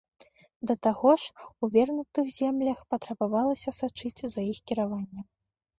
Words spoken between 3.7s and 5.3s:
сачыць за іх кіраваннем.